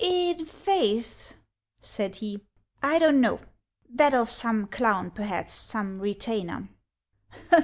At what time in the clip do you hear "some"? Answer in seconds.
4.31-4.65, 5.53-5.99